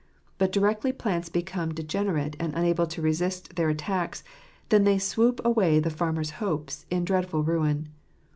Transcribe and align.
But 0.39 0.51
directly 0.51 0.91
plants 0.91 1.29
become 1.29 1.75
degenerate 1.75 2.35
and 2.39 2.55
unable 2.55 2.87
to 2.87 3.03
resist 3.03 3.55
their 3.55 3.69
attacks, 3.69 4.23
then 4.69 4.83
they 4.83 4.97
sweep 4.97 5.39
away 5.45 5.79
the 5.79 5.91
farmer's 5.91 6.31
hopes 6.41 6.87
in 6.89 7.05
dreadful 7.05 7.43
ruin. 7.43 7.87